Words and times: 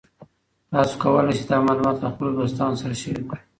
تاسو 0.71 0.93
کولی 1.01 1.33
شئ 1.37 1.45
دا 1.49 1.57
معلومات 1.67 1.97
له 1.99 2.09
خپلو 2.13 2.29
دوستانو 2.39 2.79
سره 2.81 2.93
شریک 3.01 3.25
کړئ. 3.29 3.41